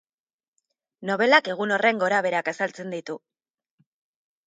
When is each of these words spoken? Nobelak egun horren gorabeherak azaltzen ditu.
Nobelak 1.09 1.51
egun 1.55 1.75
horren 1.77 2.01
gorabeherak 2.07 2.53
azaltzen 2.55 2.99
ditu. 2.99 3.23